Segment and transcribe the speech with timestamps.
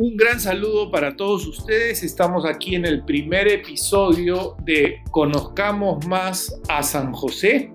[0.00, 2.04] Un gran saludo para todos ustedes.
[2.04, 7.72] Estamos aquí en el primer episodio de Conozcamos más a San José.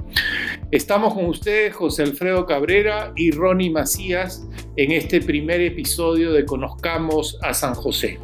[0.72, 4.48] Estamos con ustedes, José Alfredo Cabrera y Ronnie Macías,
[4.78, 8.18] en este primer episodio de Conozcamos a San José.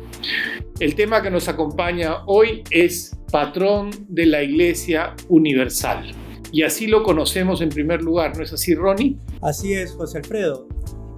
[0.79, 6.15] El tema que nos acompaña hoy es patrón de la Iglesia Universal.
[6.53, 9.17] Y así lo conocemos en primer lugar, ¿no es así, Ronnie?
[9.41, 10.69] Así es, José Alfredo.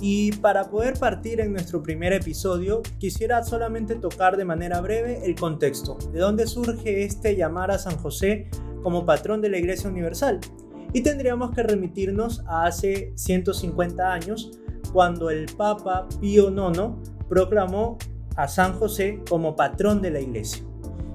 [0.03, 5.35] Y para poder partir en nuestro primer episodio, quisiera solamente tocar de manera breve el
[5.35, 8.49] contexto, de dónde surge este llamar a San José
[8.81, 10.39] como patrón de la Iglesia Universal.
[10.91, 14.51] Y tendríamos que remitirnos a hace 150 años,
[14.91, 16.93] cuando el Papa Pío IX
[17.29, 17.99] proclamó
[18.35, 20.63] a San José como patrón de la Iglesia.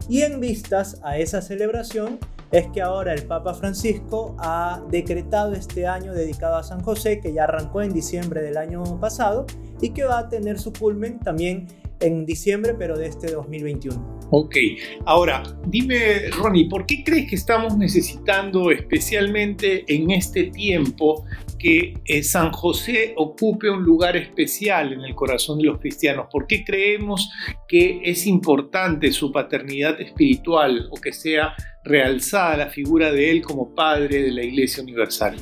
[0.09, 2.21] Y en vistas a esa celebración,
[2.53, 7.33] es que ahora el Papa Francisco ha decretado este año dedicado a San José, que
[7.33, 9.47] ya arrancó en diciembre del año pasado
[9.81, 11.67] y que va a tener su culmen también
[12.01, 14.17] en diciembre, pero de este 2021.
[14.31, 14.57] Ok,
[15.05, 21.25] ahora dime Ronnie, ¿por qué crees que estamos necesitando especialmente en este tiempo
[21.59, 26.27] que eh, San José ocupe un lugar especial en el corazón de los cristianos?
[26.31, 27.31] ¿Por qué creemos
[27.69, 31.55] que es importante su paternidad espiritual o que sea
[31.87, 35.37] realzada la figura de él como padre de la Iglesia Universal?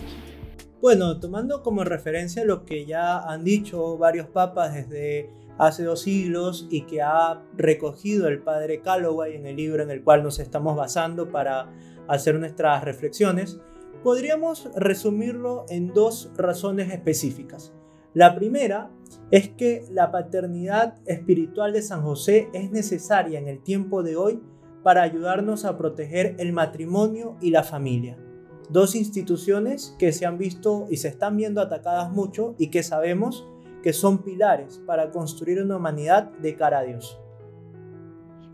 [0.81, 6.67] Bueno, tomando como referencia lo que ya han dicho varios papas desde hace dos siglos
[6.71, 10.77] y que ha recogido el padre Calloway en el libro en el cual nos estamos
[10.77, 11.73] basando para
[12.07, 13.59] hacer nuestras reflexiones,
[14.03, 17.73] podríamos resumirlo en dos razones específicas.
[18.13, 18.91] La primera
[19.31, 24.41] es que la paternidad espiritual de San José es necesaria en el tiempo de hoy
[24.85, 28.17] para ayudarnos a proteger el matrimonio y la familia.
[28.69, 33.49] Dos instituciones que se han visto y se están viendo atacadas mucho y que sabemos
[33.83, 37.19] que son pilares para construir una humanidad de cara a Dios.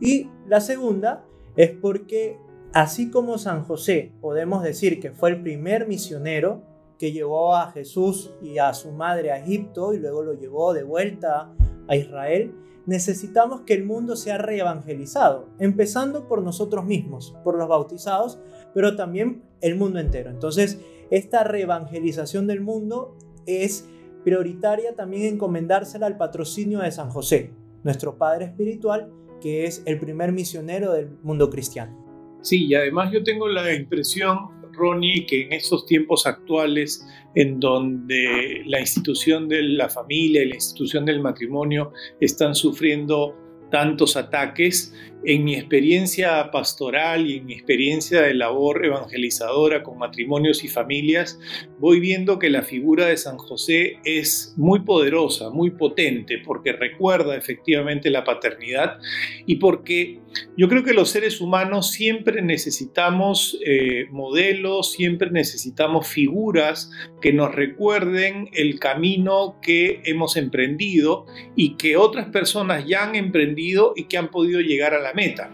[0.01, 1.25] Y la segunda
[1.57, 2.39] es porque
[2.73, 6.63] así como San José podemos decir que fue el primer misionero
[6.99, 10.85] que llevó a Jesús y a su madre a Egipto y luego lo llevó de
[10.85, 11.53] vuelta
[11.91, 12.55] a Israel,
[12.87, 18.39] necesitamos que el mundo sea reevangelizado, empezando por nosotros mismos, por los bautizados,
[18.73, 20.31] pero también el mundo entero.
[20.31, 20.81] Entonces,
[21.11, 23.89] esta reevangelización del mundo es
[24.25, 27.53] prioritaria también encomendársela al patrocinio de San José,
[27.83, 32.39] nuestro Padre Espiritual, que es el primer misionero del mundo cristiano.
[32.41, 38.63] Sí, y además yo tengo la impresión Ronnie, que en estos tiempos actuales, en donde
[38.67, 43.37] la institución de la familia y la institución del matrimonio están sufriendo
[43.71, 44.95] tantos ataques,
[45.25, 51.39] en mi experiencia pastoral y en mi experiencia de labor evangelizadora con matrimonios y familias,
[51.79, 57.37] voy viendo que la figura de San José es muy poderosa, muy potente, porque recuerda
[57.37, 58.99] efectivamente la paternidad
[59.47, 60.21] y porque
[60.57, 67.55] yo creo que los seres humanos siempre necesitamos eh, modelos, siempre necesitamos figuras que nos
[67.55, 71.27] recuerden el camino que hemos emprendido
[71.57, 75.51] y que otras personas ya han emprendido y que han podido llegar a la meta.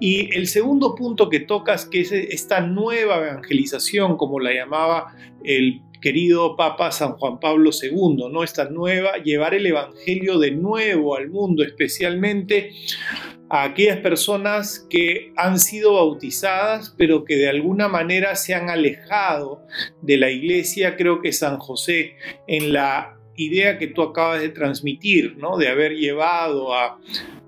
[0.00, 5.82] Y el segundo punto que tocas, que es esta nueva evangelización, como la llamaba el
[6.04, 8.44] querido Papa San Juan Pablo II, ¿no?
[8.44, 12.72] Esta nueva, llevar el Evangelio de nuevo al mundo, especialmente
[13.48, 19.62] a aquellas personas que han sido bautizadas, pero que de alguna manera se han alejado
[20.02, 20.96] de la iglesia.
[20.96, 22.16] Creo que San José,
[22.46, 25.56] en la idea que tú acabas de transmitir, ¿no?
[25.56, 27.00] De haber llevado a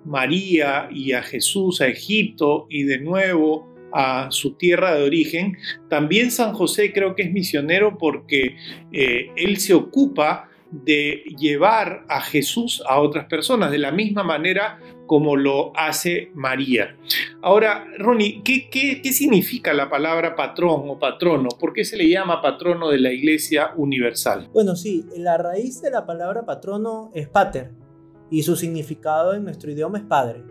[0.06, 5.56] María y a Jesús a Egipto y de nuevo a su tierra de origen,
[5.88, 8.56] también San José creo que es misionero porque
[8.92, 14.80] eh, él se ocupa de llevar a Jesús a otras personas, de la misma manera
[15.06, 16.96] como lo hace María.
[17.40, 21.48] Ahora, Ronnie, ¿qué, qué, significa la palabra patrón o patrono?
[21.60, 24.50] ¿Por qué se le llama patrono de la Iglesia Universal?
[24.52, 27.85] Bueno, sí, la raíz de la palabra patrono es pater
[28.30, 30.42] y su significado en nuestro idioma es padre.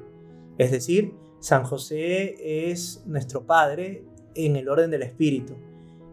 [0.58, 5.54] Es decir, San José es nuestro Padre en el orden del Espíritu.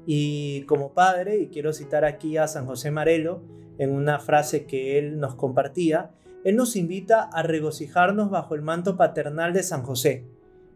[0.05, 3.43] Y como Padre, y quiero citar aquí a San José Marelo
[3.79, 6.11] en una frase que él nos compartía,
[6.45, 10.27] él nos invita a regocijarnos bajo el manto paternal de San José,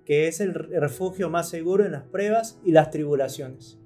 [0.05, 3.79] que es el refugio más seguro en las pruebas y las tribulaciones.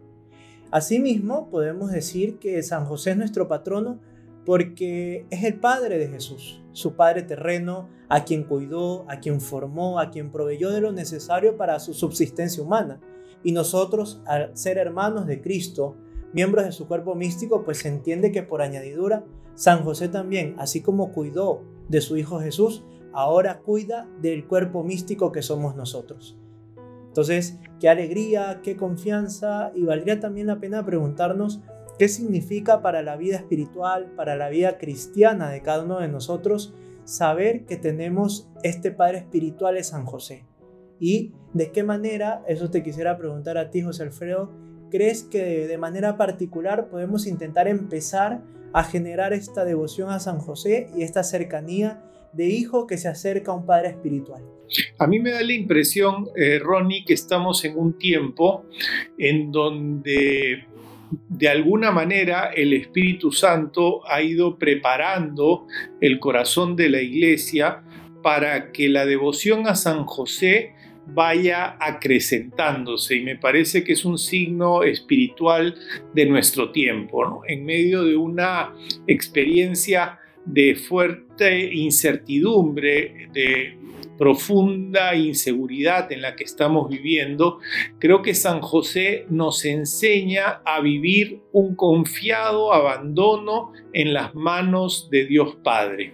[0.71, 3.99] Asimismo, podemos decir que San José es nuestro patrono
[4.45, 9.99] porque es el Padre de Jesús, su Padre terreno, a quien cuidó, a quien formó,
[10.01, 13.01] a quien proveyó de lo necesario para su subsistencia humana.
[13.43, 15.97] Y nosotros, al ser hermanos de Cristo,
[16.33, 20.81] miembros de su cuerpo místico, pues se entiende que por añadidura, San José también, así
[20.81, 26.39] como cuidó de su Hijo Jesús, ahora cuida del cuerpo místico que somos nosotros.
[27.09, 31.61] Entonces, qué alegría, qué confianza y valdría también la pena preguntarnos
[32.01, 36.73] qué significa para la vida espiritual, para la vida cristiana de cada uno de nosotros,
[37.05, 40.47] saber que tenemos este Padre espiritual de San José.
[40.99, 44.51] Y de qué manera, eso te quisiera preguntar a ti, José Alfredo,
[44.91, 48.41] ¿crees que de manera particular podemos intentar empezar
[48.73, 52.03] a generar esta devoción a San José y esta cercanía
[52.33, 54.43] de hijo que se acerca a un padre espiritual.
[54.99, 58.65] A mí me da la impresión, eh, Ronnie, que estamos en un tiempo
[59.19, 60.65] en donde
[61.29, 65.67] de alguna manera el Espíritu Santo ha ido preparando
[66.01, 67.83] el corazón de la iglesia
[68.23, 70.75] para que la devoción a San José
[71.07, 73.17] vaya acrecentándose.
[73.17, 75.75] Y me parece que es un signo espiritual
[76.15, 78.73] de nuestro tiempo, en medio de una
[79.07, 80.19] experiencia
[80.53, 83.79] de fuerte incertidumbre, de
[84.21, 87.59] profunda inseguridad en la que estamos viviendo,
[87.99, 95.25] creo que San José nos enseña a vivir un confiado abandono en las manos de
[95.25, 96.13] Dios Padre.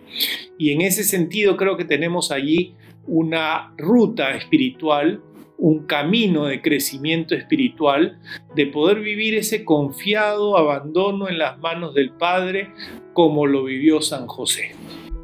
[0.57, 2.77] Y en ese sentido creo que tenemos allí
[3.09, 5.21] una ruta espiritual
[5.59, 8.19] un camino de crecimiento espiritual,
[8.55, 12.71] de poder vivir ese confiado abandono en las manos del Padre
[13.13, 14.73] como lo vivió San José.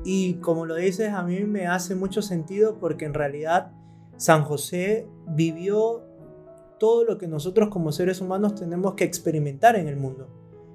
[0.04, 3.72] Y como lo dices, a mí me hace mucho sentido porque en realidad
[4.16, 6.02] San José vivió
[6.80, 10.28] todo lo que nosotros como seres humanos tenemos que experimentar en el mundo.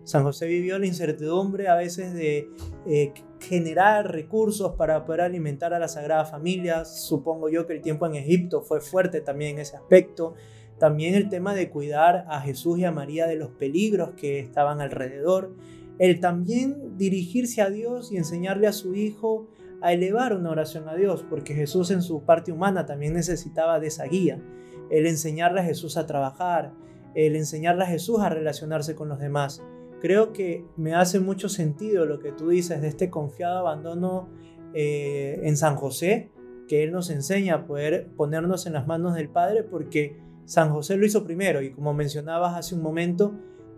[0.08, 2.50] San José vivió la incertidumbre a veces de
[2.86, 6.86] eh, generar recursos para poder alimentar a la Sagrada Familia.
[6.86, 10.36] Supongo yo que el tiempo en Egipto fue fuerte también en ese aspecto.
[10.80, 14.80] También el tema de cuidar a Jesús y a María de los peligros que estaban
[14.80, 15.54] alrededor.
[16.00, 19.50] El también dirigirse a Dios y enseñarle a su Hijo
[19.82, 23.88] a elevar una oración a Dios, porque Jesús en su parte humana también necesitaba de
[23.88, 24.42] esa guía.
[24.90, 26.72] El enseñarle a Jesús a trabajar,
[27.14, 29.62] el enseñarle a Jesús a relacionarse con los demás
[30.00, 34.30] creo que me hace mucho sentido lo que tú dices de este confiado abandono
[34.74, 36.32] eh, en San José,
[36.68, 40.98] que Él nos enseña a poder ponernos en las manos del Padre, porque San José
[40.98, 43.34] lo hizo primero y como mencionabas hace un momento,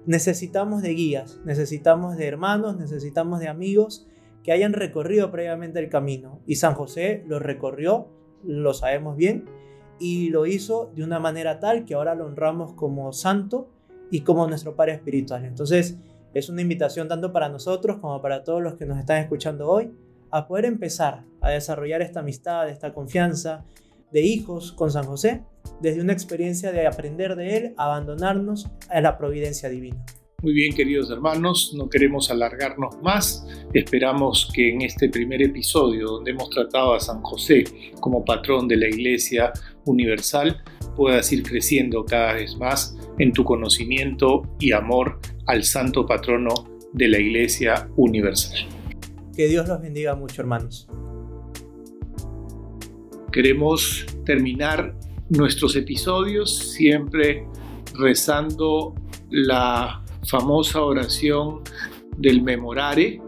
[0.06, 4.07] necesitamos de guías, necesitamos de hermanos, necesitamos de amigos
[4.44, 6.42] que hayan recorrido previamente el camino.
[6.45, 8.07] Y San José lo recorrió,
[8.44, 9.45] lo sabemos bien,
[10.00, 13.69] y lo hizo de una manera tal que ahora lo honramos como santo
[14.12, 15.45] y como nuestro Padre espiritual.
[15.45, 15.98] Entonces,
[16.34, 19.92] es una invitación tanto para nosotros como para todos los que nos están escuchando hoy
[20.31, 23.66] a poder empezar a desarrollar esta amistad, esta confianza
[24.12, 25.44] de hijos con San José
[25.81, 30.04] desde una experiencia de aprender de él, abandonarnos a la providencia divina.
[30.42, 33.46] Muy bien, queridos hermanos, no queremos alargarnos más.
[33.74, 37.66] Esperamos que en este primer episodio, donde hemos tratado a San José
[38.00, 39.52] como patrón de la Iglesia
[39.86, 40.64] Universal,
[40.96, 46.54] puedas ir creciendo cada vez más en tu conocimiento y amor al santo patrono
[46.94, 48.68] de la Iglesia Universal.
[49.36, 50.88] Que Dios los bendiga mucho, hermanos.
[53.31, 54.96] Queremos terminar
[55.30, 57.48] nuestros episodios siempre
[57.96, 58.94] rezando
[59.31, 61.62] la famosa oración
[62.16, 63.19] del memorare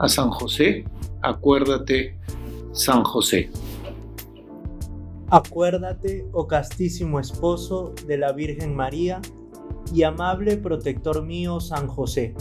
[0.00, 0.84] a San José.
[1.22, 2.18] Acuérdate,
[2.72, 3.48] San José.
[5.28, 9.20] Acuérdate, oh castísimo esposo de la Virgen María
[9.92, 12.34] y amable protector mío San José,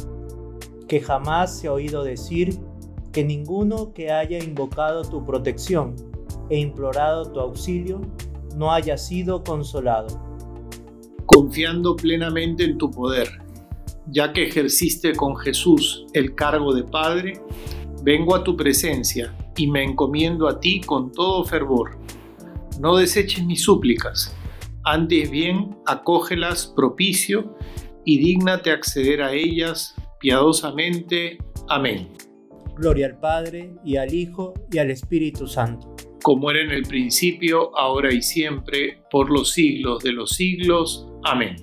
[0.88, 2.60] que jamás se ha oído decir
[3.12, 5.96] que ninguno que haya invocado tu protección
[6.50, 8.01] e implorado tu auxilio
[8.56, 10.20] no haya sido consolado.
[11.25, 13.50] Confiando plenamente en tu poder
[14.12, 17.41] ya que ejerciste con Jesús el cargo de Padre,
[18.03, 21.98] vengo a tu presencia y me encomiendo a ti con todo fervor.
[22.79, 24.36] No deseches mis súplicas,
[24.91, 27.55] antes bien acógelas propicio
[28.05, 31.38] y dígnate acceder a ellas piadosamente.
[31.67, 32.10] Amén.
[32.75, 35.96] Gloria al Padre y al Hijo y al Espíritu Santo.
[36.24, 41.08] Como era en el principio, ahora y siempre, por los siglos de los siglos.
[41.24, 41.55] Amén.